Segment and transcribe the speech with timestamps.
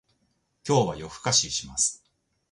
[0.67, 2.03] 今日は夜更かしします